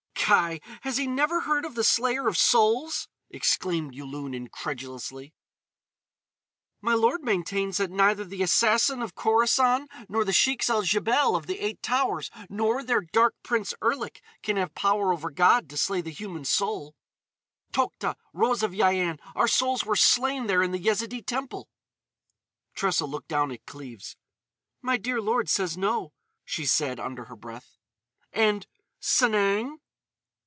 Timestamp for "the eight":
11.47-11.81